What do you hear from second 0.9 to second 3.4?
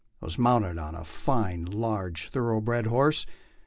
a fine large thoroughbred horse.